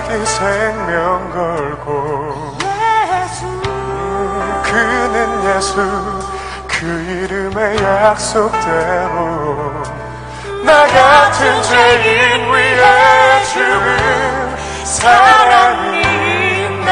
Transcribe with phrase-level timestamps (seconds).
[0.00, 2.56] 자기 생명 걸고
[4.62, 5.76] 그는 예수
[6.66, 9.82] 그 이름의 약속대로
[10.64, 16.00] 나 같은 죄인 위해 죽은 사랑이
[16.64, 16.88] 있네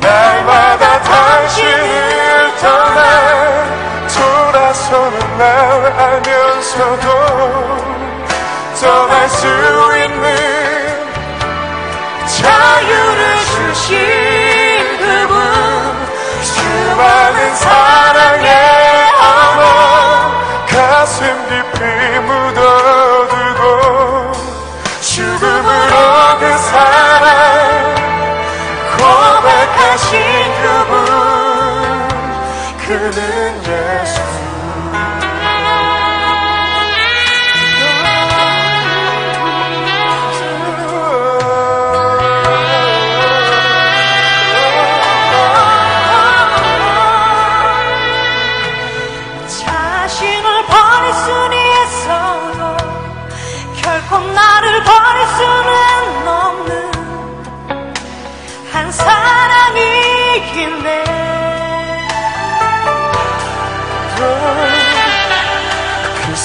[0.00, 3.66] 날마다 당신을 떠나
[4.08, 5.44] 돌아서는 날
[5.92, 7.06] 알면서도
[8.80, 9.46] 떠날 수
[9.96, 10.37] 있는
[13.88, 13.96] 주신
[14.98, 15.32] 그분
[16.42, 18.48] 수많은 사랑의
[19.16, 19.62] 언어
[20.66, 21.80] 가슴 깊이
[22.20, 23.64] 묻어두고
[25.00, 25.94] 죽음으로
[26.38, 27.94] 그 사랑
[28.98, 30.20] 고백하신
[30.60, 30.92] 그분
[32.86, 33.62] 그는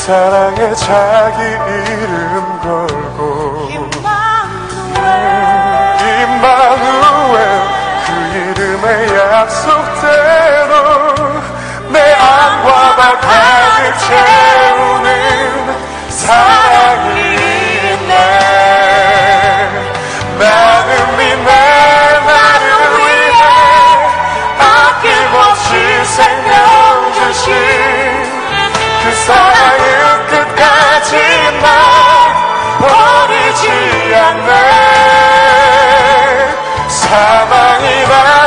[0.05, 3.69] 사랑에 자기 이름 걸고
[6.01, 7.37] 임마누엘
[8.05, 8.85] 그 이름의
[9.17, 10.71] 약속대로
[11.89, 15.07] 내 안과 발 가득 채우는
[16.09, 17.22] 사랑이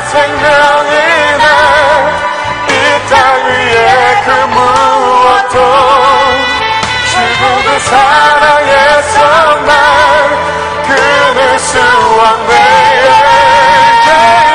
[0.08, 1.46] 생명이나
[2.68, 5.56] 이땅 위에 그 무엇도
[7.64, 9.16] 그 사랑에서
[9.60, 9.72] 날
[10.84, 12.52] 끊을 수 없네.
[14.06, 14.45] 나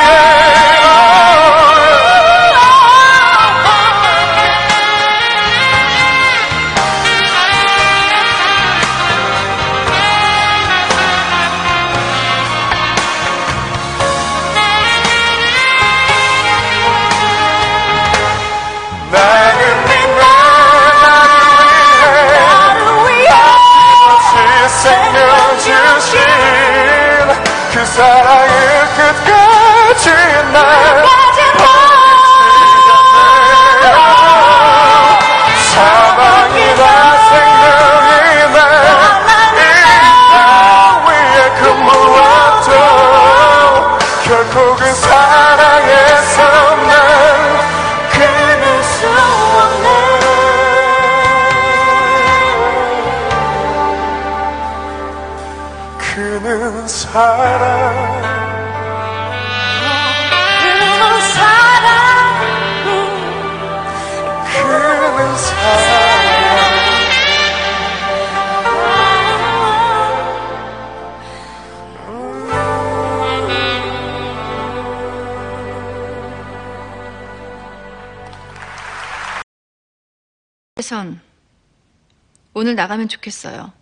[82.71, 83.73] 오늘 나가면 좋겠어요.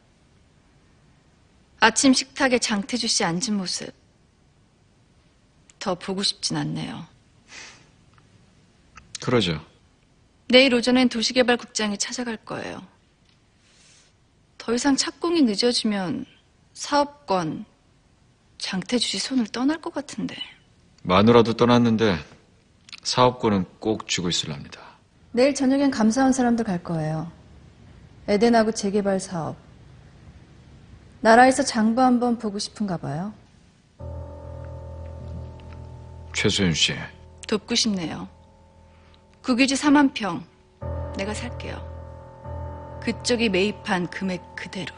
[1.79, 3.93] 아침 식탁에 장태주 씨 앉은 모습
[5.77, 7.05] 더 보고 싶진 않네요.
[9.21, 9.63] 그러죠.
[10.47, 12.81] 내일 오전엔 도시개발국장이 찾아갈 거예요.
[14.57, 16.25] 더 이상 착공이 늦어지면
[16.73, 17.65] 사업권
[18.57, 20.35] 장태주 씨 손을 떠날 것 같은데.
[21.03, 22.17] 마누라도 떠났는데
[23.03, 24.81] 사업권은 꼭 쥐고 있으랍니다.
[25.31, 27.31] 내일 저녁엔 감사원 사람들 갈 거예요.
[28.29, 29.55] 에덴하고 재개발 사업.
[31.21, 33.33] 나라에서 장부 한번 보고 싶은가 봐요.
[36.35, 36.93] 최소연 씨,
[37.47, 38.27] 돕고 싶네요.
[39.41, 40.45] 국유지 4만 평
[41.17, 41.89] 내가 살게요.
[43.01, 44.93] 그쪽이 매입한 금액 그대로.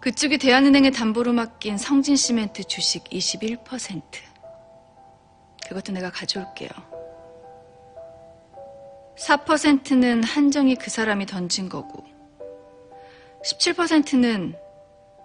[0.00, 4.02] 그쪽이 대한은행에 담보로 맡긴 성진시멘트 주식 21%.
[5.68, 6.70] 그것도 내가 가져올게요.
[9.18, 12.04] 4%는 한정이 그 사람이 던진 거고,
[13.44, 14.56] 17%는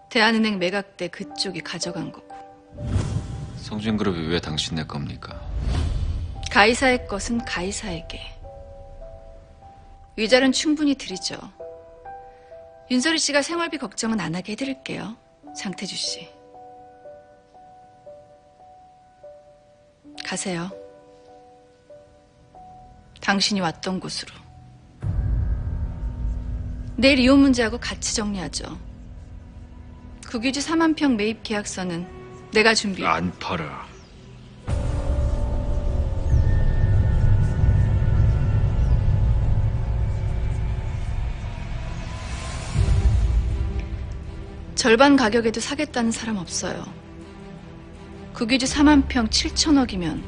[0.10, 2.28] 대한은행 매각 때 그쪽이 가져간 거고.
[3.58, 5.40] 성진그룹이 왜 당신네 겁니까?
[6.52, 8.20] 가이사의 것은 가이사에게.
[10.18, 11.38] 위자료는 충분히 드리죠.
[12.92, 15.16] 윤소리 씨가 생활비 걱정은 안 하게 해드릴게요.
[15.56, 16.30] 장태주 씨.
[20.26, 20.70] 가세요.
[23.30, 24.34] 당신이 왔던 곳으로.
[26.96, 28.76] 내일 이혼 문제하고 같이 정리하죠.
[30.28, 32.08] 국유지 4만 평 매입 계약서는
[32.52, 33.06] 내가 준비.
[33.06, 33.86] 안 팔아.
[44.74, 46.84] 절반 가격에도 사겠다는 사람 없어요.
[48.34, 50.24] 국유지 4만 평 7천억이면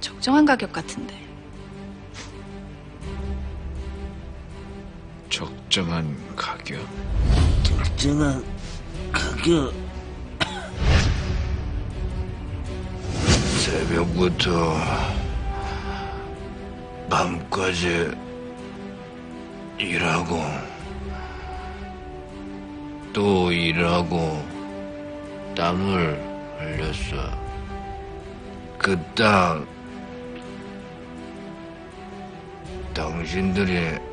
[0.00, 1.19] 적정한 가격 같은데.
[5.70, 6.80] 적정한 가격.
[7.62, 8.44] 적정한
[9.12, 9.72] 가격
[13.60, 14.74] 새벽부터
[17.08, 18.10] 밤까지
[19.78, 20.42] 일하고
[23.12, 24.44] 또 일하고
[25.56, 26.20] 땀을
[26.58, 27.30] 흘렸어.
[28.76, 29.64] 그땀
[32.92, 34.09] 당신들이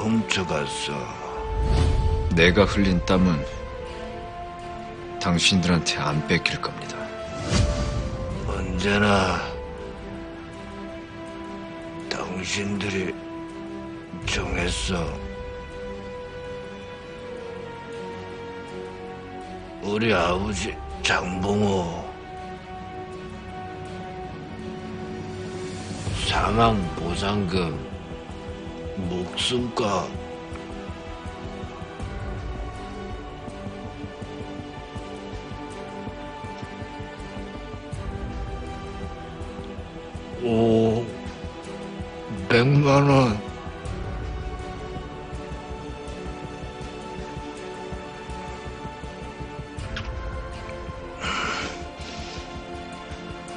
[0.00, 0.92] 훔쳐갔어.
[2.34, 3.44] 내가 흘린 땀은
[5.20, 6.96] 당신들한테 안 뺏길 겁니다.
[8.46, 9.42] 언제나
[12.08, 13.14] 당신들이
[14.26, 15.06] 정했어.
[19.82, 22.08] 우리 아버지 장봉호
[26.26, 27.89] 사망 보상금
[29.08, 30.06] 목숨과
[40.42, 41.04] 오,
[42.48, 43.50] 백만 원.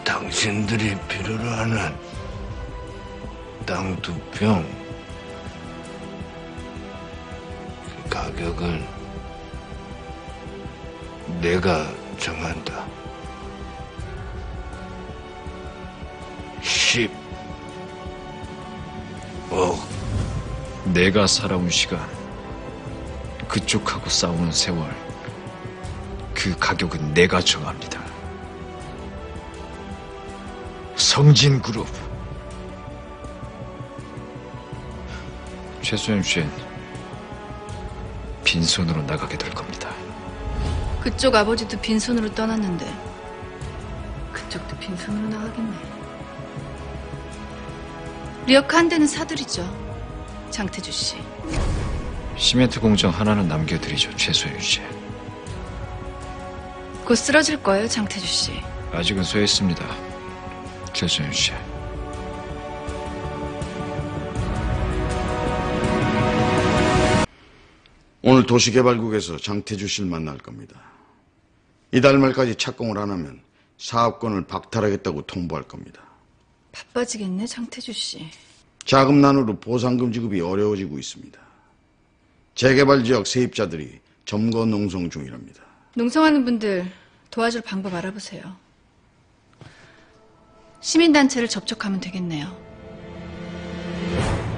[0.03, 1.95] 당신들이 필요로 하는
[3.65, 4.82] 땅두 평.
[8.43, 8.85] 그 가격은
[11.39, 12.85] 내가 정한다.
[16.61, 17.09] 10.
[19.49, 19.79] 억.
[20.83, 22.05] 내가 살아온 시간,
[23.47, 24.93] 그쪽하고 싸우는 세월,
[26.33, 28.03] 그 가격은 내가 정합니다.
[30.97, 31.87] 성진그룹.
[35.81, 36.62] 최소연 씨는
[38.63, 39.93] 빈손으로 나가게 될 겁니다.
[41.01, 42.85] 그쪽 아버지도 빈손으로 떠났는데
[44.31, 45.77] 그쪽도 빈손으로 나가겠네.
[48.45, 49.69] 리어카 한 대는 사드리죠.
[50.49, 51.17] 장태주 씨.
[52.37, 54.81] 시멘트 공장 하나는 남겨드리죠, 최소연 씨.
[57.03, 58.61] 곧 쓰러질 거예요, 장태주 씨.
[58.93, 59.85] 아직은 서 있습니다,
[60.93, 61.51] 최소연 씨.
[68.33, 70.81] 오늘 도시개발국에서 장태주 씨를 만날 겁니다.
[71.91, 73.39] 이달 말까지 착공을 안 하면
[73.77, 76.01] 사업권을 박탈하겠다고 통보할 겁니다.
[76.71, 78.27] 바빠지겠네, 장태주 씨.
[78.85, 81.39] 자금 난으로 보상금 지급이 어려워지고 있습니다.
[82.55, 85.63] 재개발 지역 세입자들이 점거 농성 중이랍니다.
[85.93, 86.91] 농성하는 분들
[87.29, 88.55] 도와줄 방법 알아보세요.
[90.81, 92.72] 시민단체를 접촉하면 되겠네요.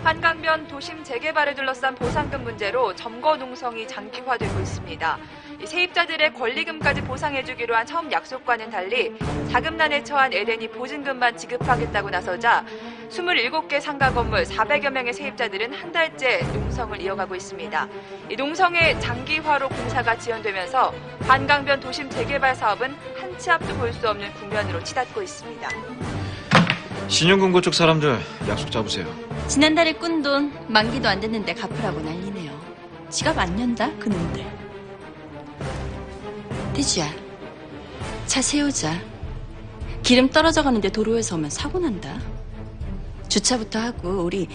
[0.06, 5.18] 한강변 도심 재개발을 둘러싼 보상금 문제로 점거 농성이 장기화되고 있습니다.
[5.64, 9.18] 이 세입자들의 권리금까지 보상해주기로 한 처음 약속과는 달리
[9.52, 12.64] 자금난에 처한 에덴이 보증금만 지급하겠다고 나서자
[13.10, 17.88] 27개 상가 건물 400여 명의 세입자들은 한 달째 농성을 이어가고 있습니다.
[18.30, 24.32] 이 농성의 장기화로 공사가 지연되면서 한강변 도심 재개발 사업은 한 치 앞도 볼 수 없는
[24.36, 25.70] 국면으로 치닫고 있습니다.
[27.08, 29.06] 신용금고 쪽 사람들 약속 잡으세요.
[29.48, 32.52] 지난달에 꾼 돈 만기도 안 됐는데 갚으라고 난리네요.
[33.10, 34.44] 지갑 안 연다 그놈들.
[36.74, 37.10] 태주야,
[38.26, 39.00] 차 세우자.
[40.04, 42.20] 기름 떨어져 가는데 도로에서 오면 사고 난다.
[43.30, 44.48] 주차부터 하고 우리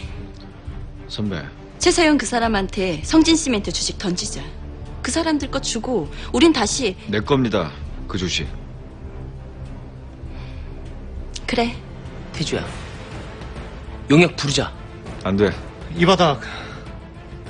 [1.09, 1.42] 선배,
[1.78, 4.42] 최세영 그 사람한테 성진 시멘트 주식 던지자.
[5.02, 7.71] 그 사람들 거 주고 우린 다시 내 겁니다,
[8.07, 8.47] 그 주식.
[11.47, 11.75] 그래.
[12.40, 12.64] 태주야
[14.11, 14.73] 용역 부르자
[15.23, 15.52] 안 돼.
[15.94, 16.40] 이 바닥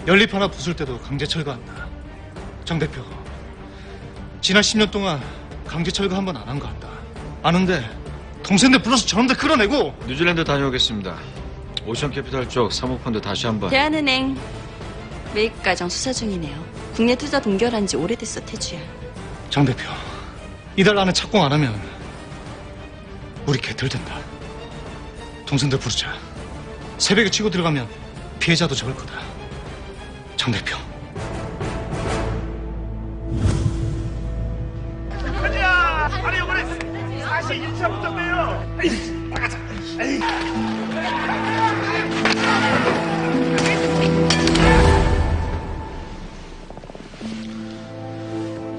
[0.08, 1.86] 연립 하나 부술 때도 강제 철거한다.
[2.64, 3.04] 정 대표,
[4.40, 5.20] 지난 10년 동안
[5.66, 6.88] 강제 철거 한 번 안 한 거 안다.
[7.44, 7.88] 아는데
[8.42, 11.14] 동생들 불러서 저놈들 끌어내고 뉴질랜드 다녀오겠습니다.
[11.86, 13.70] 오션 캐피탈 쪽 사모펀드 다시 한번.
[13.70, 14.36] 대한은행
[15.32, 16.56] 매입 과정 수사 중이네요.
[16.94, 18.80] 국내 투자 동결한 지 오래됐어, 태주야.
[19.50, 19.84] 장 대표,
[20.76, 21.80] 이달 안에 착공 안 하면
[23.46, 24.18] 우리 개털 된다.
[25.50, 26.16] 동생들 부르자.
[26.96, 27.88] 새벽에 치고 들어가면
[28.38, 29.20] 피해자도 적을 거다.
[30.36, 30.76] 장 대표.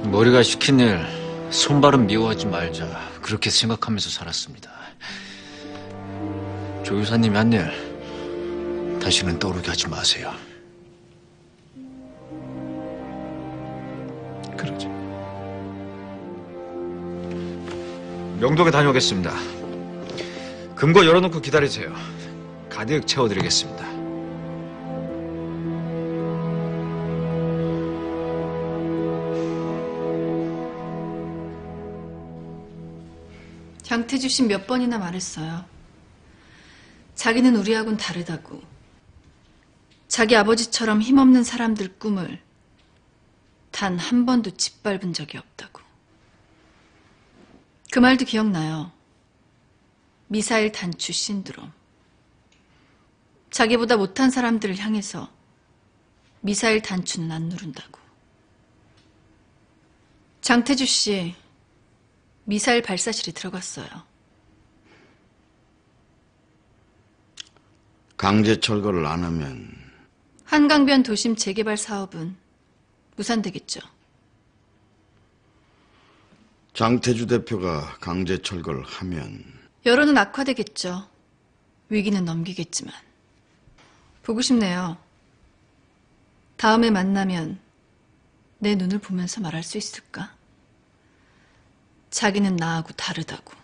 [0.09, 1.05] 머리가 시킨 일
[1.49, 4.80] 손발은 미워하지 말자 그렇게 생각하면서 살았습니다.
[6.91, 10.29] 조 유사님이 한 일 다시는 떠오르게 하지 마세요.
[14.57, 14.87] 그러지.
[18.41, 19.31] 명동에 다녀오겠습니다.
[20.75, 21.93] 금고 열어놓고 기다리세요.
[22.69, 23.85] 가득 채워드리겠습니다.
[33.81, 35.70] 장태주 씨 몇 번이나 말했어요.
[37.21, 38.63] 자기는 우리하고는 다르다고.
[40.07, 42.41] 자기 아버지처럼 힘없는 사람들 꿈을
[43.69, 45.83] 단 한 번도 짓밟은 적이 없다고.
[47.91, 48.91] 그 말도 기억나요.
[50.29, 51.71] 미사일 단추 신드롬.
[53.51, 55.31] 자기보다 못한 사람들을 향해서
[56.39, 57.99] 미사일 단추는 안 누른다고.
[60.41, 61.35] 장태주 씨,
[62.45, 64.10] 미사일 발사실에 들어갔어요.
[68.21, 69.67] 강제 철거를 안 하면
[70.43, 72.35] 한강변 도심 재개발 사업은
[73.15, 73.79] 무산되겠죠.
[76.75, 79.43] 장태주 대표가 강제 철거를 하면
[79.87, 81.09] 여론은 악화되겠죠.
[81.89, 82.93] 위기는 넘기겠지만.
[84.21, 84.97] 보고 싶네요.
[86.57, 87.57] 다음에 만나면
[88.59, 90.31] 내 눈을 보면서 말할 수 있을까?
[92.11, 93.60] 자기는 나하고 다르다고.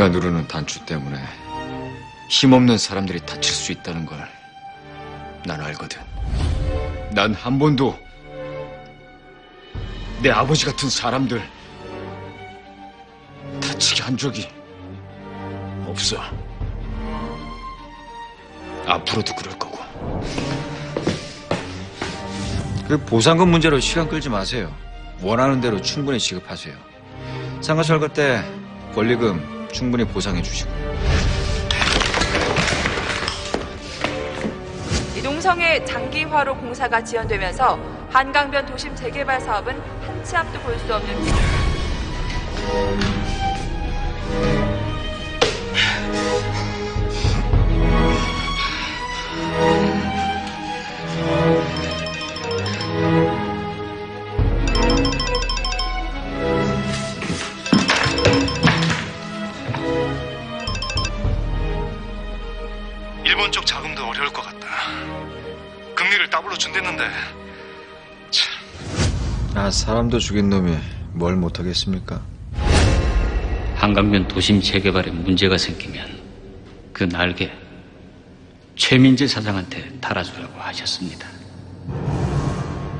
[0.00, 1.18] 내가 누르는 단추 때문에
[2.30, 4.16] 힘없는 사람들이 다칠 수 있다는 걸
[5.44, 6.00] 난 알거든.
[7.12, 7.98] 난 한 번도
[10.22, 11.42] 내 아버지 같은 사람들
[13.60, 14.48] 다치게 한 적이
[15.86, 16.16] 없어.
[18.86, 19.78] 앞으로도 그럴 거고.
[22.88, 24.74] 그 보상금 문제로 시간 끌지 마세요.
[25.20, 26.74] 원하는 대로 충분히 지급하세요.
[27.60, 28.42] 상가 철거 때
[28.94, 30.70] 권리금 충분히 보상해 주시고.
[35.16, 37.78] 이 농성의 장기화로 공사가 지연되면서
[38.10, 41.14] 한강변 도심 재개발 사업은 한치 앞도 볼 수 없는
[69.90, 70.78] 사람도 죽인 놈이
[71.14, 72.24] 뭘 못하겠습니까?
[73.74, 76.06] 한강변 도심 재개발에 문제가 생기면
[76.92, 77.50] 그 날개
[78.76, 81.26] 최민재 사장한테 달아주라고 하셨습니다.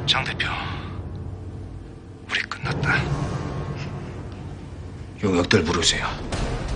[0.04, 0.49] 장 대표,
[2.28, 3.00] 우리 끝났다.
[5.23, 6.09] 용역들 부르세요.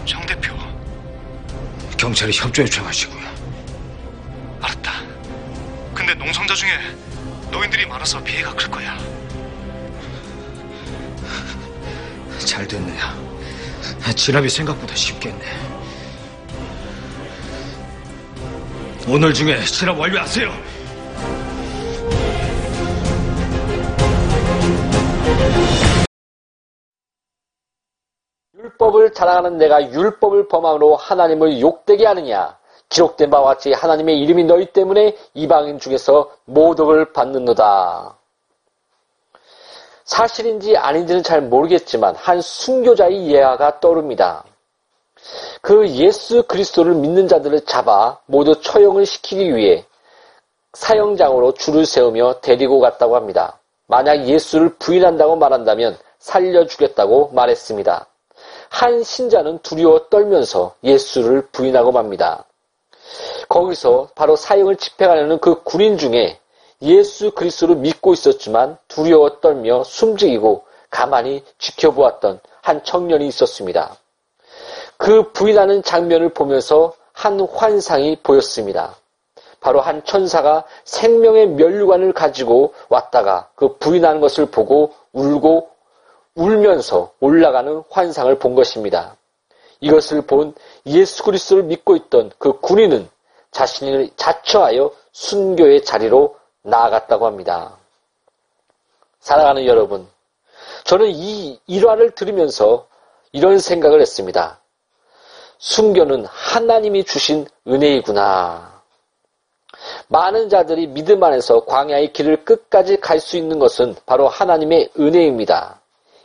[0.06, 0.54] 장 대표,
[1.98, 3.24] 경찰에 협조 요청하시고요.
[4.60, 4.92] 알았다.
[5.92, 6.70] 근데 농성자 중에
[7.50, 8.96] 노인들이 많아서 피해가 클 거야.
[12.44, 13.02] 잘 됐네요.
[14.14, 15.44] 진압이 생각보다 쉽겠네.
[19.08, 20.50] 오늘 중에 진압 완료하세요.
[28.56, 32.56] 율법을 자랑하는 내가 율법을 범함으로 하나님을 욕되게 하느냐?
[32.88, 38.16] 기록된 바와 같이 하나님의 이름이 너희 때문에 이방인 중에서 모독을 받는도다.
[40.04, 44.44] 사실인지 아닌지는 잘 모르겠지만 한 순교자의 예화가 떠오릅니다.
[45.62, 49.84] 그 예수 그리스도를 믿는 자들을 잡아 모두 처형을 시키기 위해
[50.74, 53.58] 사형장으로 줄을 세우며 데리고 갔다고 합니다.
[53.86, 58.06] 만약 예수를 부인한다고 말한다면 살려주겠다고 말했습니다.
[58.70, 62.44] 한 신자는 두려워 떨면서 예수를 부인하고 맙니다.
[63.48, 66.40] 거기서 바로 사형을 집행하려는 그 군인 중에
[66.82, 73.96] 예수 그리스도를 믿고 있었지만 두려워 떨며 숨죽이고 가만히 지켜보았던 한 청년이 있었습니다.
[74.96, 78.96] 그 부인하는 장면을 보면서 한 환상이 보였습니다.
[79.60, 85.70] 바로 한 천사가 생명의 면류관을 가지고 왔다가 그 부인하는 것을 보고 울고
[86.34, 89.16] 울면서 올라가는 환상을 본 것입니다.
[89.80, 90.54] 이것을 본
[90.86, 93.08] 예수 그리스도를 믿고 있던 그 군인은
[93.52, 97.76] 자신을 자처하여 순교의 자리로 나아갔다고 합니다.
[99.20, 100.06] 사랑하는 여러분,
[100.84, 102.86] 저는 이 일화를 들으면서
[103.32, 104.60] 이런 생각을 했습니다.
[105.58, 108.82] 순교는 하나님이 주신 은혜이구나.
[110.08, 115.80] 많은 자들이 믿음 안에서 광야의 길을 끝까지 갈 수 있는 것은 바로 하나님의 은혜입니다.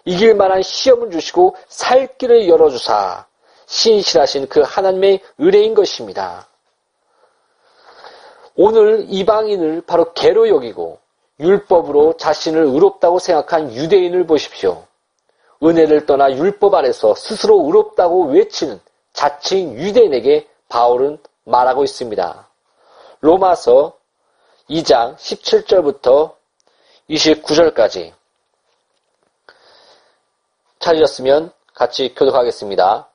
[0.06, 3.26] 이길 만한 시험을 주시고 살 길을 열어주사
[3.66, 6.49] 신실하신 그 하나님의 은혜인 것입니다.
[8.62, 11.00] 오늘 이방인을 바로 개로 여기고
[11.40, 14.84] 율법으로 자신을 의롭다고 생각한 유대인을 보십시오.
[15.64, 18.82] 은혜를 떠나 율법 아래서 스스로 의롭다고 외치는
[19.14, 22.50] 자칭 유대인에게 바울은 말하고 있습니다.
[23.22, 23.94] 로마서
[24.70, 26.34] 2장 17절부터
[27.10, 28.12] 29절까지
[30.80, 33.08] 찾으셨으면 같이 교독하겠습니다.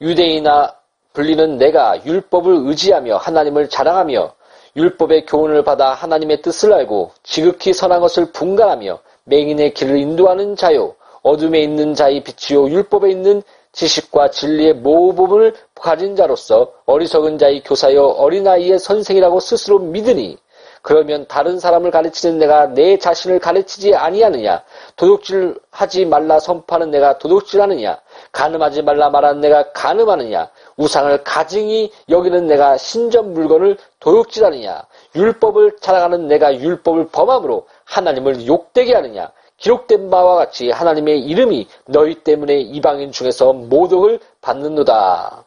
[0.00, 0.76] 유대인이나
[1.12, 4.36] 불리는 내가 율법을 의지하며 하나님을 자랑하며
[4.76, 11.60] 율법의 교훈을 받아 하나님의 뜻을 알고 지극히 선한 것을 분간하며 맹인의 길을 인도하는 자요 어둠에
[11.60, 19.40] 있는 자의 빛이요 율법에 있는 지식과 진리의 모범을 가진 자로서 어리석은 자의 교사여 어린아이의 선생이라고
[19.40, 20.38] 스스로 믿으니
[20.82, 24.64] 그러면 다른 사람을 가르치는 내가 내 자신을 가르치지 아니하느냐?
[24.96, 28.00] 도둑질하지 말라 선포하는 내가 도둑질하느냐?
[28.32, 34.82] 가늠하지 말라 말하는 내가 가늠하느냐 우상을 가증히 여기는 내가 신전 물건을 도둑질하느냐
[35.14, 39.30] 율법을 자랑하는 내가 율법을 범함으로 하나님을 욕되게 하느냐
[39.62, 45.44] 기록된 바와 같이 하나님의 이름이 너희 때문에 이방인 중에서 모독을 받는도다.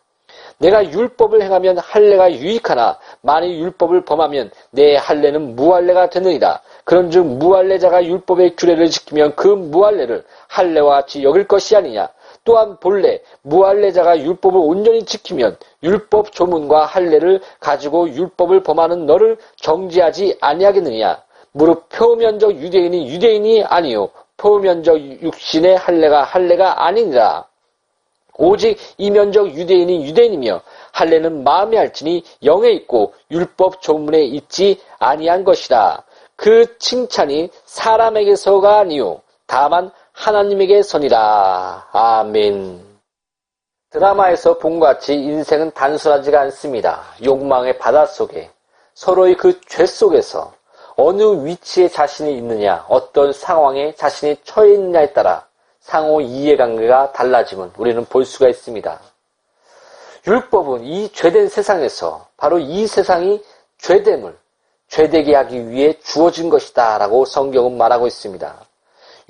[0.58, 6.62] 내가 율법을 행하면 할례가 유익하나 만일 율법을 범하면 내 할례는 무할례가 되느니라.
[6.86, 12.08] 그런즉 무할례자가 율법의 규례를 지키면 그 무할례를 할례와 같이 여길 것이 아니냐.
[12.46, 21.22] 또한 본래 무할례자가 율법을 온전히 지키면 율법 조문과 할례를 가지고 율법을 범하는 너를 정지하지 아니하겠느냐.
[21.52, 27.46] 무릇 표면적 유대인이 유대인이 아니요 표면적 육신의 할례가 할례가 아니니라.
[28.38, 36.04] 오직 이면적 유대인이 유대인이며 할례는 마음에 할지니 영에 있고 율법 조문에 있지 아니한 것이다.
[36.36, 41.90] 그 칭찬이 사람에게서가 아니요 다만 하나님에게 선이라.
[41.92, 42.84] 아멘.
[43.92, 47.04] 드라마에서 본 것 같이 인생은 단순하지가 않습니다.
[47.24, 48.50] 욕망의 바다 속에
[48.94, 50.54] 서로의 그 죄 속에서
[50.98, 55.46] 어느 위치에 자신이 있느냐, 어떤 상황에 자신이 처해 있느냐에 따라
[55.82, 59.00] 상호 이해관계가 달라짐을 우리는 볼 수가 있습니다.
[60.26, 63.44] 율법은 이 죄된 세상에서 바로 이 세상이
[63.78, 64.36] 죄됨을
[64.88, 68.56] 죄되게 하기 위해 주어진 것이다 라고 성경은 말하고 있습니다.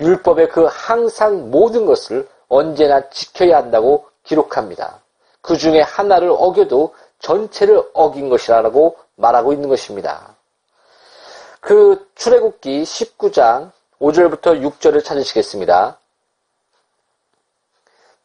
[0.00, 5.00] 율법의 그 항상 모든 것을 언제나 지켜야 한다고 기록합니다.
[5.40, 10.36] 그 중에 하나를 어겨도 전체를 어긴 것이라고 말하고 있는 것입니다.
[11.60, 15.98] 그 출애굽기 19장 5절부터 6절을 찾으시겠습니다.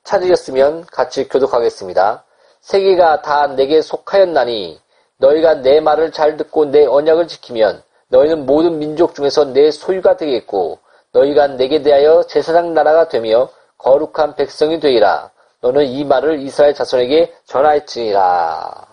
[0.03, 2.23] 찾으셨으면 같이 교독하겠습니다.
[2.59, 4.79] 세계가 다 내게 속하였나니
[5.17, 10.79] 너희가 내 말을 잘 듣고 내 언약을 지키면 너희는 모든 민족 중에서 내 소유가 되겠고
[11.13, 15.29] 너희가 내게 대하여 제사장 나라가 되며 거룩한 백성이 되리라.
[15.61, 18.87] 너는 이 말을 이스라엘 자손에게 전하였지니라.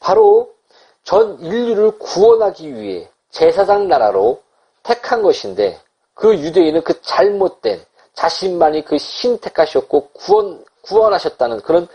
[0.00, 0.50] 바로
[1.04, 4.42] 전 인류를 구원하기 위해 제사장 나라로
[4.82, 5.80] 택한 것인데
[6.14, 11.86] 그 유대인은 그 잘못된 자신만이 그 신 택하셨고 구원 구원하셨다는 그런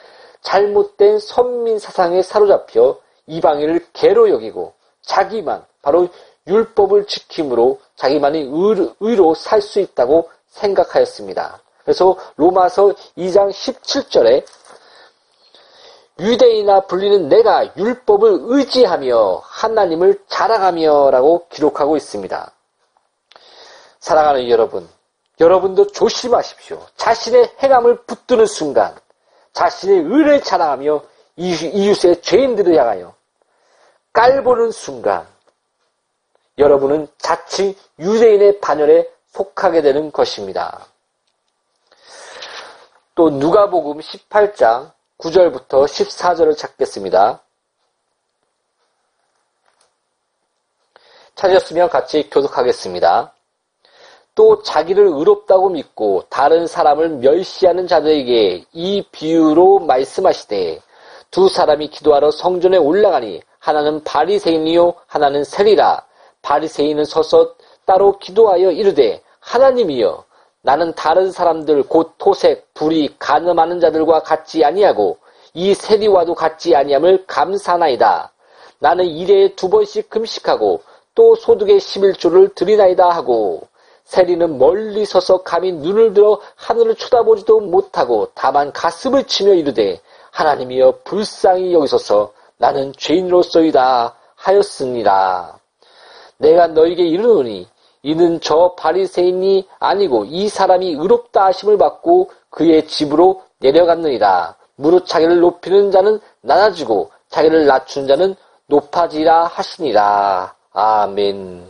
[0.42, 6.08] 잘못된 선민 사상에 사로잡혀 이방인을 개로 여기고 자기만 바로
[6.48, 8.50] 율법을 지킴으로 자기만이
[9.00, 11.62] 의로 살 수 있다고 생각하였습니다.
[11.84, 14.46] 그래서 로마서 2장 17절에
[16.20, 22.52] 유대인이나 불리는 내가 율법을 의지하며 하나님을 자랑하며 라고 기록하고 있습니다.
[24.00, 24.88] 사랑하는 여러분,
[25.40, 26.86] 여러분도 조심하십시오.
[26.98, 28.96] 자신의 행함을 붙드는 순간
[29.54, 31.02] 자신의 의를 자랑하며
[31.38, 33.16] 이웃- 이웃의 죄인들을 향하여
[34.14, 35.26] 깔보는 순간
[36.58, 40.86] 여러분은 자칭 유대인의 반열에 속하게 되는 것입니다.
[43.16, 47.42] 또 누가복음 18장 9절부터 14절을 찾겠습니다.
[51.36, 53.34] 찾으셨으면 같이 교독하겠습니다.
[54.36, 60.82] 또 자기를 의롭다고 믿고 다른 사람을 멸시하는 자들에게 이 비유로 말씀하시되
[61.30, 66.06] 두 사람이 기도하러 성전에 올라가니 하나는 바리새인이요 하나는 세리라
[66.44, 70.24] 바리새인은 서서 따로 기도하여 이르되 하나님이여
[70.62, 75.18] 나는 다른 사람들 곧 토색 불이 가늠하는 자들과 같지 아니하고
[75.54, 78.32] 이 세리와도 같지 아니함을 감사나이다
[78.80, 80.82] 나는 일에 두 번씩 금식하고
[81.16, 83.68] 또 소득의 11조를 드리나이다 하고
[84.06, 90.00] 세리는 멀리 서서 감히 눈을 들어 하늘을 쳐다보지도 못하고 다만 가슴을 치며 이르되
[90.32, 95.60] 하나님이여 불쌍히 여기소서 나는 죄인으로서이다 하였습니다.
[96.44, 97.68] 내가 너에게 이르노니
[98.04, 104.56] 이는 저 바리새인이 아니고 이 사람이 의롭다 하심을 받고 그의 집으로 내려갔느니라.
[104.76, 108.36] 무릇 자기를 높이는 자는 낮아지고 자기를 낮춘 자는
[108.68, 110.54] 높아지라 하시니라.
[110.74, 111.66] 아멘.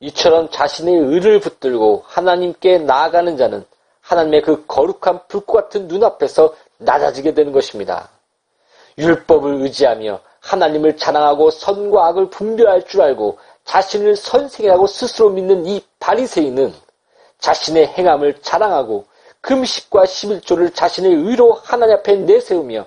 [0.00, 3.64] 이처럼 자신의 의를 붙들고 하나님께 나아가는 자는
[4.02, 8.10] 하나님의 그 거룩한 불꽃 같은 눈앞에서 낮아지게 되는 것입니다.
[8.98, 16.74] 율법을 의지하며 하나님을 자랑하고 선과 악을 분별할 줄 알고 자신을 선생이라고 스스로 믿는 이 바리새인은
[17.38, 19.06] 자신의 행함을 자랑하고
[19.40, 22.86] 금식과 11조를 자신의 의로 하나님 앞에 내세우며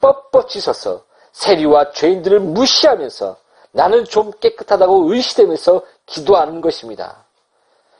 [0.00, 3.36] 뻣뻣이 서서 세리와 죄인들을 무시하면서
[3.72, 7.26] 나는 좀 깨끗하다고 의시되면서 기도하는 것입니다.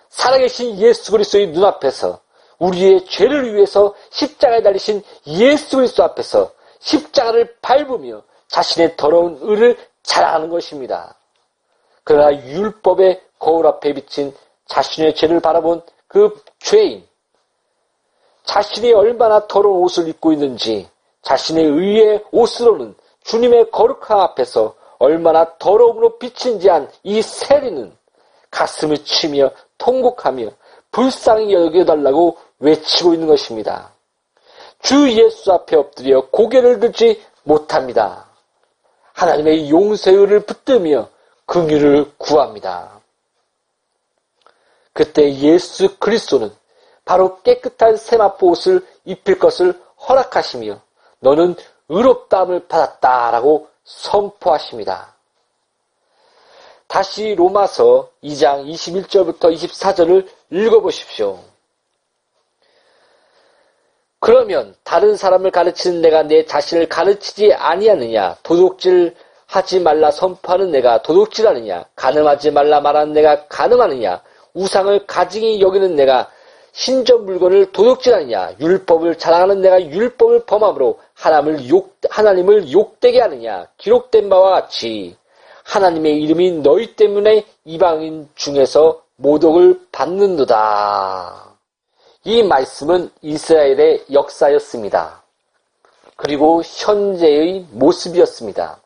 [0.09, 2.21] 살아계신 예수 그리스도의 눈앞에서
[2.59, 11.16] 우리의 죄를 위해서 십자가에 달리신 예수 그리스도 앞에서 십자가를 밟으며 자신의 더러운 의를 자랑하는 것입니다.
[12.07, 14.33] 그러나 율법의 거울 앞에 비친
[14.67, 17.05] 자신의 죄를 바라본 그 죄인,
[18.45, 20.89] 자신이 얼마나 더러운 옷을 입고 있는지
[21.23, 27.93] 자신의 의의 옷으로는 주님의 거룩함 앞에서 얼마나 더러움으로 비친지 한 이 세리는
[28.53, 30.49] 가슴을 치며 통곡하며
[30.93, 33.91] 불쌍히 여겨달라고 외치고 있는 것입니다.
[34.81, 38.27] 주 예수 앞에 엎드려 고개를 들지 못합니다.
[39.13, 41.09] 하나님의 용서의를 붙들며
[41.47, 43.01] 긍휼을 구합니다.
[44.93, 46.51] 그때 예수 그리스도는
[47.05, 50.81] 바로 깨끗한 세마포 옷을 입힐 것을 허락하시며
[51.21, 51.55] 너는
[51.89, 55.15] 의롭다함을 받았다라고 선포하십니다.
[56.89, 61.41] 다시 로마서 2장 21절부터 24절을 읽어보십시오.
[64.19, 68.39] 그러면 다른 사람을 가르치는 내가 내 자신을 가르치지 아니하느냐?
[68.43, 69.15] 도둑질
[69.47, 71.85] 하지 말라 선포하는 내가 도둑질하느냐?
[71.95, 74.21] 가늠하지 말라 말하는 내가 가늠하느냐?
[74.55, 76.31] 우상을 가증히 여기는 내가
[76.73, 78.57] 신전 물건을 도둑질하느냐?
[78.61, 83.67] 율법을 자랑하는 내가 율법을 범함으로 하나님을 욕 하나님을 욕되게 하느냐?
[83.79, 85.17] 기록된 바와 같이
[85.65, 91.57] 하나님의 이름이 너희 때문에 이방인 중에서 모독을 받는도다.
[92.25, 95.23] 이 말씀은 이스라엘의 역사였습니다.
[96.17, 98.81] 그리고 현재의 모습이었습니다.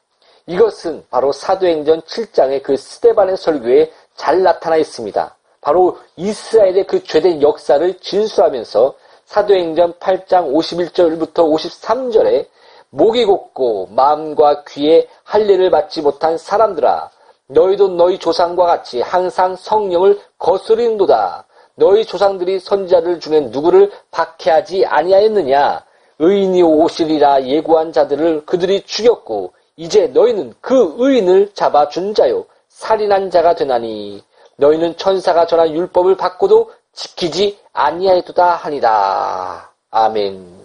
[0.46, 5.36] 이것은 바로 사도행전 7장의 그 스테반의 설교에 잘 나타나 있습니다.
[5.60, 8.94] 바로 이스라엘의 그 죄된 역사를 진수하면서
[9.26, 12.46] 사도행전 8장 51절부터 53절에
[12.90, 17.10] 목이 곧고 마음과 귀에 할례를 받지 못한 사람들아
[17.46, 21.44] 너희도 너희 조상과 같이 항상 성령을 거스린도다.
[21.74, 25.84] 너희 조상들이 선지자들 중에 누구를 박해하지 아니하였느냐?
[26.18, 33.54] 의인이 오시리라 예고한 자들을 그들이 죽였고 이제 너희는 그 의인을 잡아 준 자요 살인한 자가
[33.54, 34.22] 되나니
[34.56, 39.70] 너희는 천사가 전한 율법을 받고도 지키지 아니하였도다 하니라.
[39.90, 40.60] 아멘.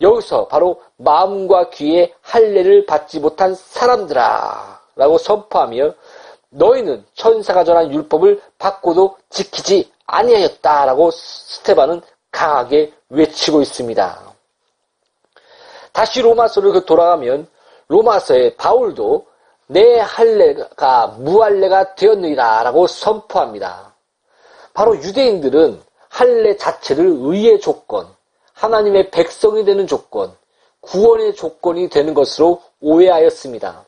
[0.00, 5.92] 여기서 바로 마음과 귀에 할례를 받지 못한 사람들아 라고 선포하며
[6.50, 14.20] 너희는 천사가 전한 율법을 받고도 지키지 아니하였다 라고 스테반은 강하게 외치고 있습니다.
[15.92, 17.48] 다시 로마서를 그 돌아가면
[17.90, 19.26] 로마서의 바울도
[19.66, 23.94] 내 할례가 무할례가 되었느니라라고 선포합니다.
[24.72, 28.06] 바로 유대인들은 할례 자체를 의의 조건,
[28.54, 30.32] 하나님의 백성이 되는 조건,
[30.80, 33.84] 구원의 조건이 되는 것으로 오해하였습니다.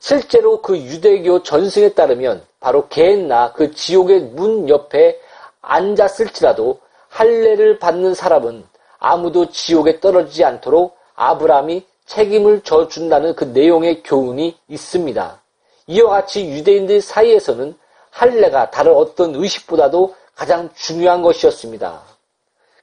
[0.00, 5.20] 실제로 그 유대교 전승에 따르면 바로 개나 그 지옥의 문 옆에
[5.60, 8.64] 앉았을지라도 할례를 받는 사람은
[8.98, 15.42] 아무도 지옥에 떨어지지 않도록 아브라함이 책임을 져준다는 그 내용의 교훈이 있습니다.
[15.88, 17.76] 이와 같이 유대인들 사이에서는
[18.10, 22.02] 할례가 다른 어떤 의식보다도 가장 중요한 것이었습니다.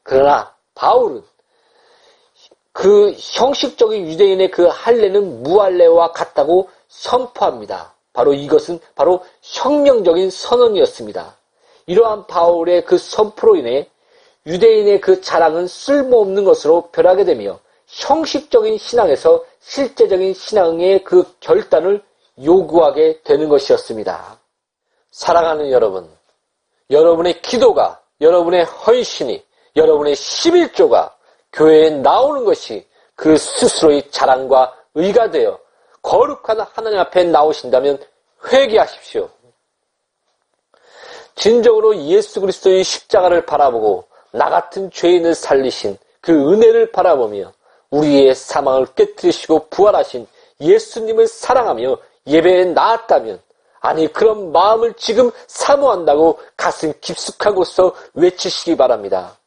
[0.03, 1.23] 그러나 바울은
[2.71, 7.93] 그 형식적인 유대인의 그 할례는 무할례와 같다고 선포합니다.
[8.13, 11.35] 바로 이것은 바로 혁명적인 선언이었습니다.
[11.85, 13.87] 이러한 바울의 그 선포로 인해
[14.45, 17.59] 유대인의 그 자랑은 쓸모없는 것으로 변하게 되며
[17.93, 22.03] 형식적인 신앙에서 실제적인 신앙의 그 결단을
[22.43, 24.39] 요구하게 되는 것이었습니다.
[25.11, 26.09] 사랑하는 여러분,
[26.89, 29.43] 여러분의 기도가, 여러분의 헌신이,
[29.75, 31.11] 여러분의 11조가
[31.51, 35.59] 교회에 나오는 것이 그 스스로의 자랑과 의가 되어
[36.01, 37.99] 거룩한 하나님 앞에 나오신다면
[38.51, 39.29] 회개하십시오.
[41.35, 47.53] 진정으로 예수 그리스도의 십자가를 바라보고 나 같은 죄인을 살리신 그 은혜를 바라보며
[47.93, 50.27] 우리의 사망을 깨뜨리시고 부활하신
[50.59, 53.39] 예수님을 사랑하며 예배에 나았다면
[53.81, 59.37] 아니 그런 마음을 지금 사모한다고 가슴 깊숙하고서 외치시기 바랍니다.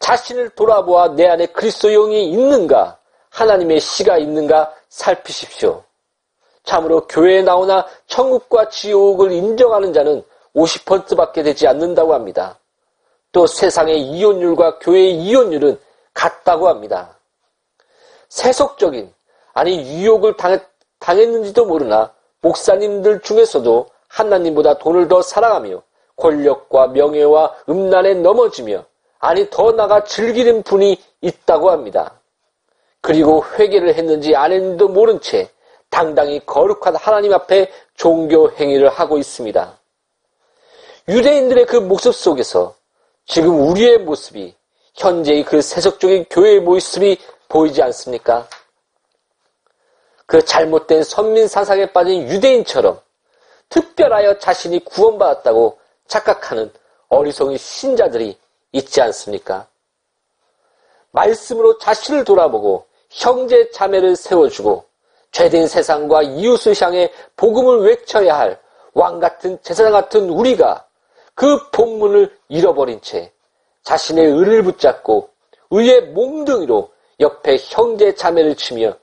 [0.00, 2.98] 자신을 돌아보아 내 안에 그리스도 영이 있는가
[3.30, 5.82] 하나님의 씨가 있는가 살피십시오.
[6.64, 10.22] 참으로 교회에 나오나 천국과 지옥을 인정하는 자는
[10.54, 12.58] 50%밖에 되지 않는다고 합니다.
[13.32, 15.78] 또 세상의 이혼율과 교회의 이혼율은
[16.18, 17.16] 같다고 합니다.
[18.28, 19.12] 세속적인
[19.54, 20.62] 아니 유혹을 당했,
[20.98, 25.80] 당했는지도 모르나 목사님들 중에서도 하나님보다 돈을 더 사랑하며
[26.16, 28.84] 권력과 명예와 음란에 넘어지며
[29.20, 32.20] 아니 더 나가 즐기는 분이 있다고 합니다.
[33.00, 35.48] 그리고 회개를 했는지 안 했는지도 모른 채
[35.88, 39.78] 당당히 거룩한 하나님 앞에 종교 행위를 하고 있습니다.
[41.08, 42.74] 유대인들의 그 모습 속에서
[43.24, 44.57] 지금 우리의 모습이
[44.98, 48.48] 현재의 그 세속적인 교회의 모습이 보이지 않습니까?
[50.26, 53.00] 그 잘못된 선민 사상에 빠진 유대인처럼
[53.70, 56.70] 특별하여 자신이 구원받았다고 착각하는
[57.08, 58.38] 어리석은 신자들이
[58.72, 59.66] 있지 않습니까?
[61.12, 64.84] 말씀으로 자신을 돌아보고 형제 자매를 세워주고
[65.30, 70.84] 죄된 세상과 이웃을 향해 복음을 외쳐야 할 왕 같은 제사장 같은 우리가
[71.34, 73.32] 그 본문을 잃어버린 채
[73.88, 75.30] 자신의 의를 붙잡고
[75.70, 78.94] 의의 몽둥이로 옆에 형제 자매를 치며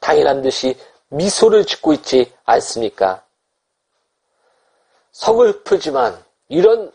[0.00, 3.22] 당연한 듯이 미소를 짓고 있지 않습니까?
[5.12, 6.90] 서글프지만 이런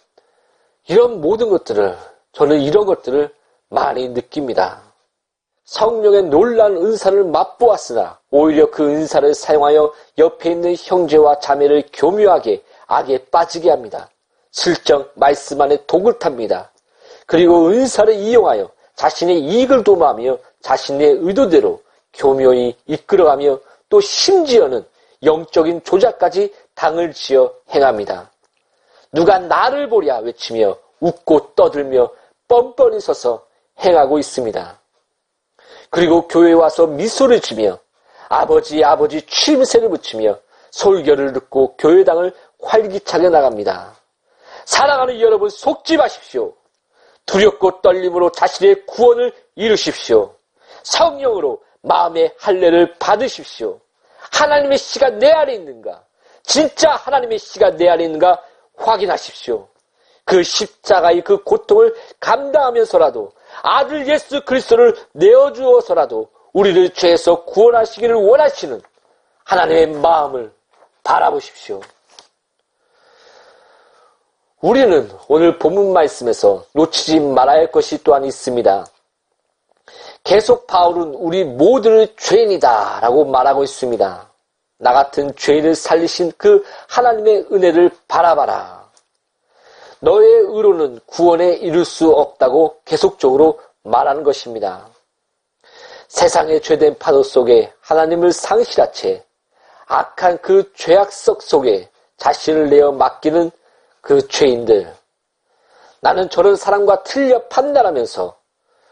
[0.87, 1.95] 이런 모든 것들을
[2.31, 3.31] 저는 이런 것들을
[3.69, 4.81] 많이 느낍니다.
[5.65, 13.69] 성령의 놀란 은사를 맛보았으나 오히려 그 은사를 사용하여 옆에 있는 형제와 자매를 교묘하게 악에 빠지게
[13.69, 14.09] 합니다.
[14.51, 16.71] 슬쩍 말씀 안에 독을 탑니다.
[17.25, 21.81] 그리고 은사를 이용하여 자신의 이익을 도모하며 자신의 의도대로
[22.13, 23.59] 교묘히 이끌어가며
[23.89, 24.85] 또 심지어는
[25.23, 28.29] 영적인 조작까지 당을 지어 행합니다.
[29.11, 32.09] 누가 나를 보랴 외치며 웃고 떠들며
[32.47, 33.45] 뻔뻔히 서서
[33.79, 34.79] 행하고 있습니다.
[35.89, 37.79] 그리고 교회에 와서 미소를 지며
[38.29, 40.37] 아버지 아버지 취임새를 붙이며
[40.71, 43.95] 솔교를 듣고 교회당을 활기차게 나갑니다.
[44.65, 46.53] 사랑하는 여러분 속지 마십시오.
[47.25, 50.33] 두렵고 떨림으로 자신의 구원을 이루십시오.
[50.83, 53.79] 성령으로 마음의 할례를 받으십시오.
[54.31, 56.03] 하나님의 씨가 내 안에 있는가?
[56.43, 58.41] 진짜 하나님의 씨가 내 안에 있는가
[58.77, 59.67] 확인하십시오.
[60.25, 68.81] 그 십자가의 그 고통을 감당하면서라도 아들 예수 그리스도를 내어주어서라도 우리를 죄에서 구원하시기를 원하시는
[69.43, 70.51] 하나님의 마음을
[71.03, 71.81] 바라보십시오.
[74.65, 78.87] 우리는 오늘 본문 말씀에서 놓치지 말아야 할 것이 또한 있습니다.
[80.23, 84.27] 계속 바울은 우리 모두를 죄인이다 라고 말하고 있습니다.
[84.79, 88.89] 나 같은 죄인을 살리신 그 하나님의 은혜를 바라봐라.
[89.99, 94.87] 너의 의로는 구원에 이를 수 없다고 계속적으로 말하는 것입니다.
[96.07, 99.23] 세상의 죄된 파도 속에 하나님을 상실한 채
[99.85, 103.51] 악한 그 죄악석 속에 자신을 내어 맡기는
[104.05, 104.93] 그 죄인들.
[105.99, 108.37] 나는 저런 사람과 틀려 판단하면서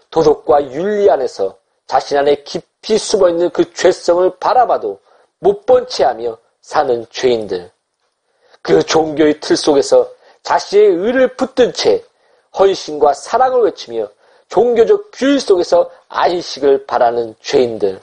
[0.10, 5.00] 도덕과 윤리 안에서 자신 안에 깊이 숨어 있는 그 죄성을 바라봐도
[5.38, 7.70] 못 본 채 하며 사는 죄인들.
[8.64, 10.10] 그 종교의 틀 속에서
[10.42, 12.04] 자신의 의를 붙든 채
[12.58, 14.08] 헌신과 사랑을 외치며
[14.50, 18.02] 종교적 규율 속에서 안식을 바라는 죄인들.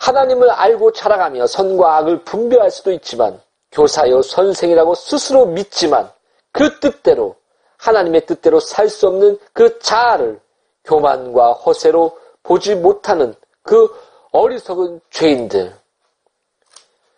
[0.00, 3.40] 하나님을 알고 자라가며 선과 악을 분별할 수도 있지만
[3.74, 6.10] 교사여 선생이라고 스스로 믿지만
[6.52, 7.36] 그 뜻대로
[7.76, 10.40] 하나님의 뜻대로 살 수 없는 그 자아를
[10.84, 13.92] 교만과 허세로 보지 못하는 그
[14.32, 15.74] 어리석은 죄인들.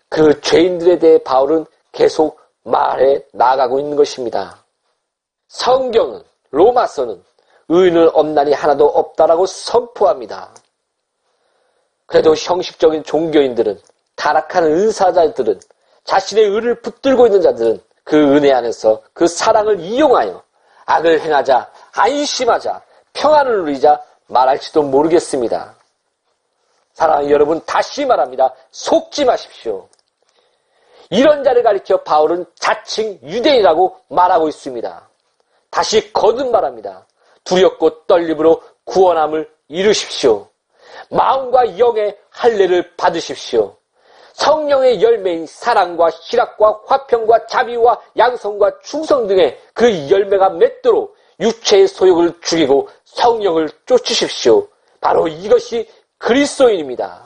[0.08, 4.64] 그 죄인들에 대해 바울은 계속 말해 나가고 있는 것입니다.
[5.48, 7.22] 성경은, 로마서는
[7.68, 10.54] 의인은 없나니 하나도 없다라고 선포합니다.
[12.06, 13.80] 그래도 형식적인 종교인들은,
[14.14, 15.60] 타락한 은사자들은,
[16.06, 20.42] 자신의 의를 붙들고 있는 자들은 그 은혜 안에서 그 사랑을 이용하여
[20.86, 22.80] 악을 행하자, 안심하자,
[23.12, 25.74] 평안을 누리자 말할지도 모르겠습니다.
[26.94, 28.54] 사랑하는 여러분, 다시 말합니다.
[28.70, 29.88] 속지 마십시오.
[31.10, 35.08] 이런 자를 가리켜 바울은 자칭 유대인이라고 말하고 있습니다.
[35.70, 37.06] 다시 거듭 말합니다.
[37.44, 40.48] 두렵고 떨림으로 구원함을 이루십시오.
[41.10, 43.76] 마음과 영의 할례를 받으십시오.
[44.36, 52.88] 성령의 열매인 사랑과 희락과 화평과 자비와 양성과 충성 등의 그 열매가 맺도록 육체의 소욕을 죽이고
[53.04, 54.68] 성령을 쫓으십시오.
[55.00, 57.24] 바로 이것이 그리스도인입니다.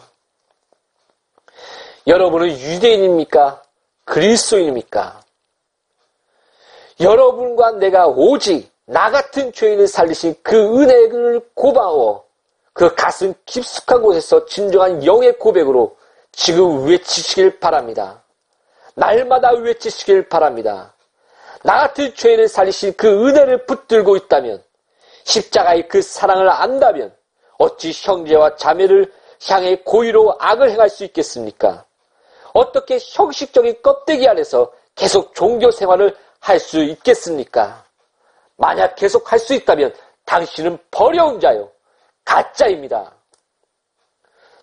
[2.06, 3.62] 여러분은 유대인입니까?
[4.04, 5.20] 그리스도인입니까?
[7.00, 12.24] 여러분과 내가 오직 나 같은 죄인을 살리신 그 은혜를 고마워
[12.72, 15.96] 그 가슴 깊숙한 곳에서 진정한 영의 고백으로
[16.42, 18.24] 지금 외치시길 바랍니다.
[18.94, 20.94] 날마다 외치시길 바랍니다.
[21.62, 24.64] 나 같은 죄인을 살리신 그 은혜를 붙들고 있다면
[25.24, 27.14] 십자가의 그 사랑을 안다면
[27.58, 29.12] 어찌 형제와 자매를
[29.50, 31.84] 향해 고의로 악을 행할 수 있겠습니까?
[32.54, 37.84] 어떻게 형식적인 껍데기 안에서 계속 종교 생활을 할 수 있겠습니까?
[38.56, 41.70] 만약 계속 할 수 있다면 당신은 버려운 자요.
[42.24, 43.12] 가짜입니다.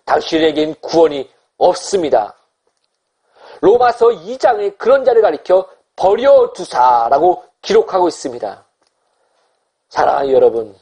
[0.04, 2.34] 당신에겐 구원이 없습니다.
[3.60, 8.64] 로마서 2장에 그런 자를 가리켜 버려두사라고 기록하고 있습니다.
[9.88, 10.74] 사랑하는 여러분,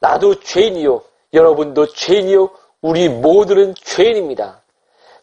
[0.00, 1.02] 나도 죄인이요.
[1.32, 2.50] 여러분도 죄인이요.
[2.80, 4.60] 우리 모두는 죄인입니다.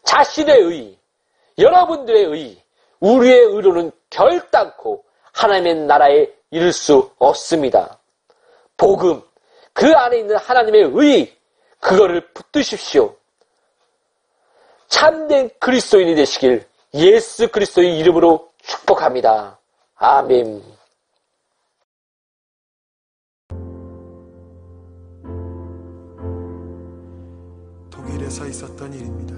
[0.02, 0.98] 자신의 의,
[1.58, 2.62] 여러분들의 의,
[3.00, 7.98] 우리의 의로는 결단코 하나님의 나라에 이를 수 없습니다.
[8.76, 9.22] 복음,
[9.74, 11.36] 그 안에 있는 하나님의 의,
[11.78, 13.14] 그거를 붙드십시오.
[14.90, 19.58] 참된 그리스도인이 되시길 예수 그리스도의 이름으로 축복합니다.
[19.94, 20.62] 아멘.
[27.88, 29.34] 독일에서 있었던 일입니다.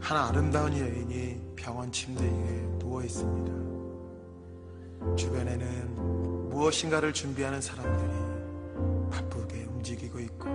[0.00, 3.54] 한 아름다운 여인이 병원 침대 위에 누워 있습니다.
[5.14, 10.48] 주변에는 무엇인가를 준비하는 사람들이 바쁘게 움직이고 있고,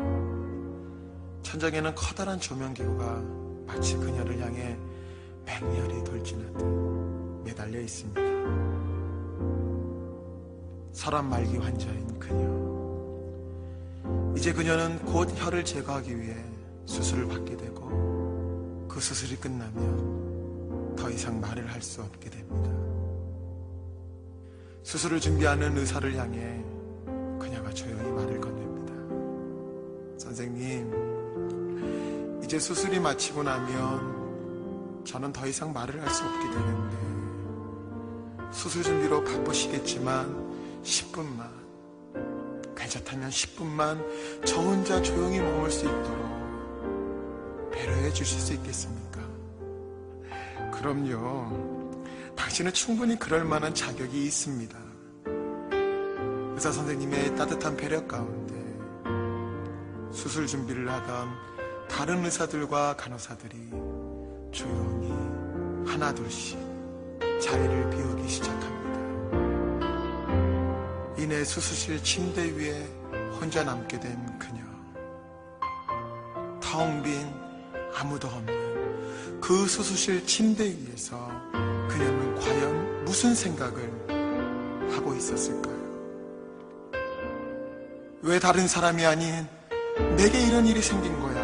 [1.52, 3.22] 천장에는 커다란 조명기구가
[3.68, 4.78] 마치 그녀를 향해
[5.46, 8.22] 맹렬히 돌진하듯 매달려 있습니다.
[10.94, 12.62] 서랍 말기 환자인 그녀.
[14.38, 16.38] 이제 그녀는 곧 혀를 제거하기 위해
[16.86, 22.72] 수술을 받게 되고 그 수술이 끝나면 더 이상 말을 할 수 없게 됩니다.
[24.84, 26.64] 수술을 준비하는 의사를 향해
[27.38, 28.94] 그녀가 조용히 말을 건넵니다.
[30.18, 31.11] 선생님,
[32.52, 36.98] 이제 수술이 마치고 나면 저는 더 이상 말을 할 수 없게 되는데
[38.52, 41.48] 수술 준비로 바쁘시겠지만 10분만
[42.76, 49.22] 괜찮다면 10분만 저 혼자 조용히 머물 수 있도록 배려해 주실 수 있겠습니까?
[50.74, 51.94] 그럼요.
[52.36, 54.78] 당신은 충분히 그럴 만한 자격이 있습니다.
[56.56, 58.56] 의사 선생님의 따뜻한 배려 가운데
[60.12, 61.51] 수술 준비를 하던
[61.92, 63.70] 다른 의사들과 간호사들이
[64.52, 65.12] 조용히
[65.86, 66.58] 하나둘씩
[67.42, 68.82] 자리를 비우기 시작합니다.
[71.18, 72.88] 이내 수술실 침대 위에
[73.40, 74.62] 혼자 남게 된 그녀.
[76.62, 77.32] 텅 빈
[77.96, 81.28] 아무도 없는 그 수술실 침대 위에서
[81.90, 85.82] 그녀는 과연 무슨 생각을 하고 있었을까요?
[88.22, 89.46] 왜 다른 사람이 아닌
[90.16, 91.41] 내게 이런 일이 생긴 거야?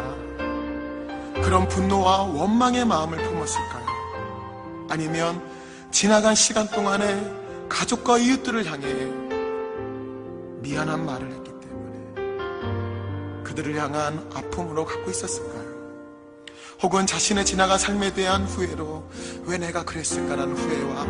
[1.48, 3.86] 그런 분노와 원망의 마음을 품었을까요?
[4.90, 5.42] 아니면
[5.90, 8.86] 지나간 시간 동안에 가족과 이웃들을 향해
[10.60, 15.64] 미안한 말을 했기 때문에 그들을 향한 아픔으로 갖고 있었을까요?
[16.82, 19.08] 혹은 자신의 지나간 삶에 대한 후회로
[19.46, 21.06] 왜 내가 그랬을까라는 후회와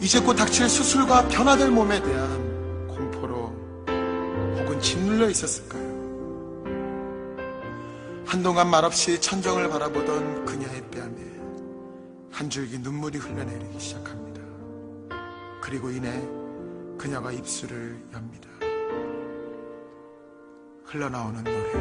[0.00, 3.54] 이제 곧 닥칠 수술과 변화될 몸에 대한 공포로
[4.58, 5.81] 혹은 짓눌려 있었을까요?
[8.32, 11.12] 한동안 말없이 천정을 바라보던 그녀의 뺨에
[12.30, 14.40] 한 줄기 눈물이 흘러내리기 시작합니다.
[15.60, 16.10] 그리고 이내
[16.96, 18.48] 그녀가 입술을 엽니다.
[20.86, 21.72] 흘러나오는 노래.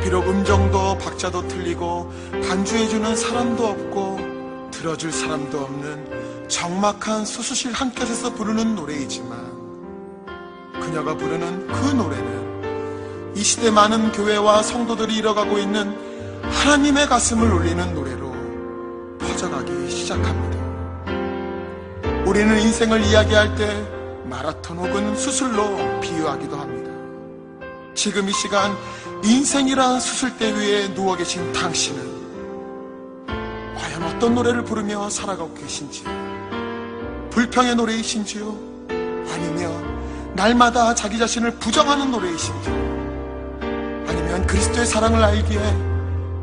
[0.00, 8.76] 비록 음정도 박자도 틀리고 반주해주는 사람도 없고 들어줄 사람도 없는 적막한 수수실 한 켠에서 부르는
[8.76, 12.39] 노래이지만 그녀가 부르는 그 노래는
[13.34, 15.96] 이 시대 많은 교회와 성도들이 잃어가고 있는
[16.42, 18.30] 하나님의 가슴을 울리는 노래로
[19.18, 20.60] 퍼져가기 시작합니다.
[22.26, 23.86] 우리는 인생을 이야기할 때
[24.24, 26.90] 마라톤 혹은 수술로 비유하기도 합니다.
[27.94, 28.76] 지금 이 시간
[29.24, 32.20] 인생이란 수술대 위에 누워 계신 당신은
[33.76, 36.04] 과연 어떤 노래를 부르며 살아가고 계신지
[37.30, 38.70] 불평의 노래이신지요?
[39.32, 42.99] 아니면 날마다 자기 자신을 부정하는 노래이신지요?
[44.40, 45.58] 아니면 그리스도의 사랑을 알기에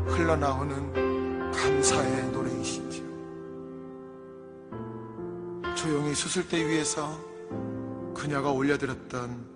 [0.06, 3.08] 흘러나오는 감사의 노래이신지요?
[5.74, 7.18] 조용히 수술대 위에서
[8.14, 9.46] 그녀가 올려드렸던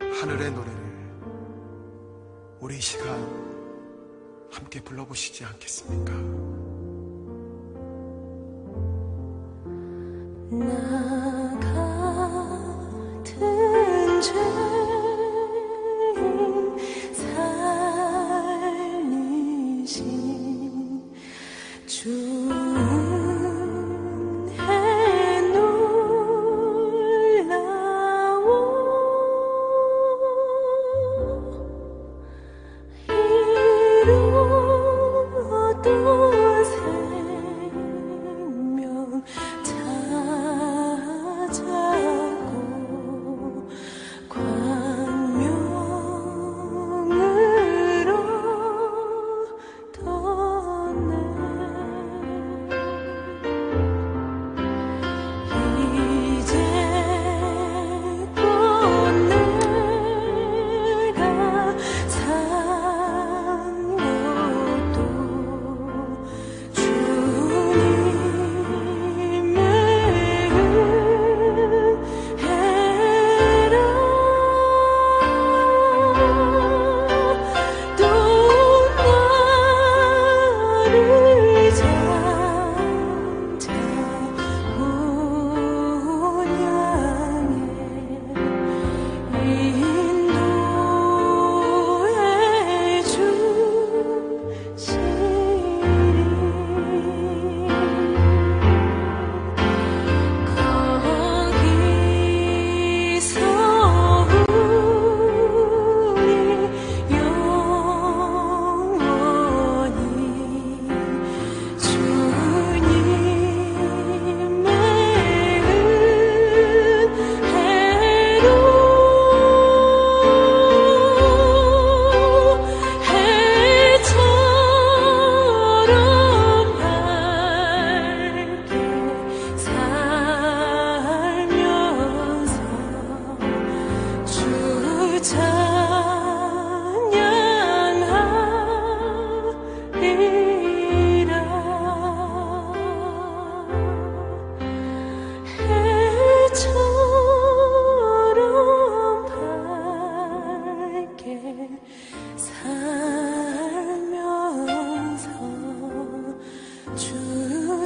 [0.00, 0.92] 하늘의 노래를
[2.60, 3.08] 우리 이 시간
[4.50, 6.12] 함께 불러보시지 않겠습니까?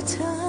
[0.06, 0.45] 주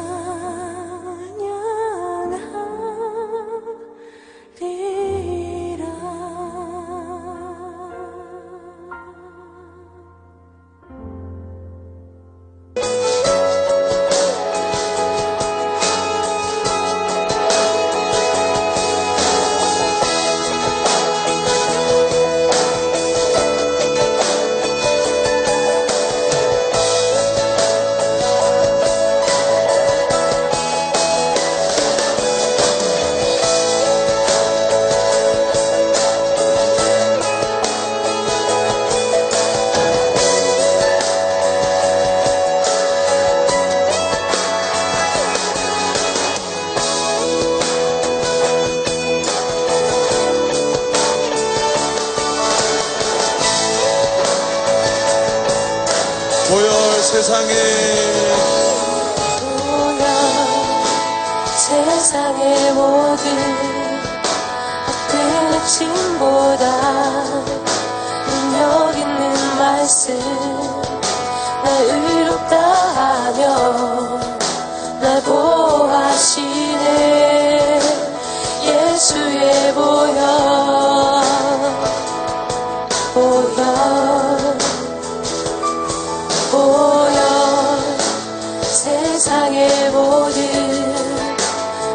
[89.38, 90.96] 세상의 모든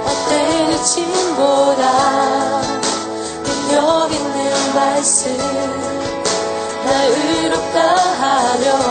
[0.05, 2.61] 헛되는 짐보다
[3.43, 5.37] 능력 있는 말씀
[6.85, 8.82] 나 의롭다 하며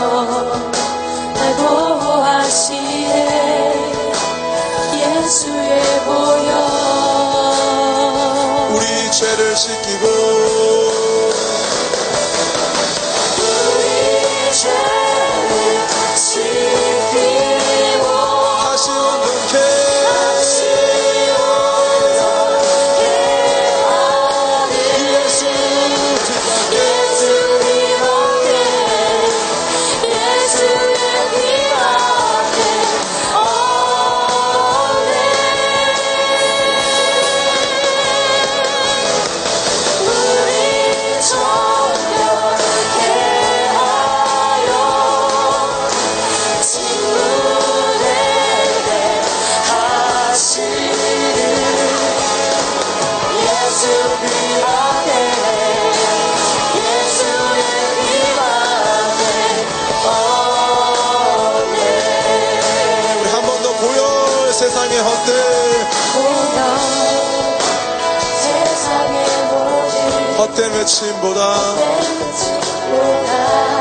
[70.82, 71.54] 외침보다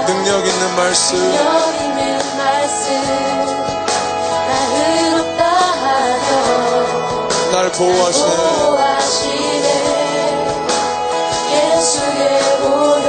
[0.05, 1.17] 능력 있는 말씀.
[7.51, 8.33] 날 보호하시네.
[11.49, 13.05] 예수의 보혈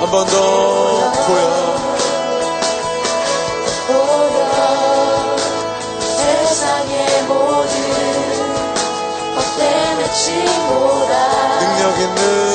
[0.00, 1.69] 한번 더 보여.
[12.18, 12.49] Amen.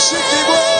[0.00, 0.79] 是你吗